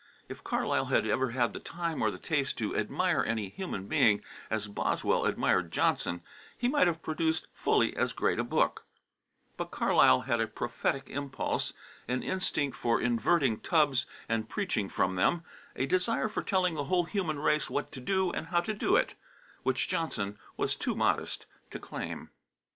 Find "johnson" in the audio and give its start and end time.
5.71-6.23, 19.87-20.35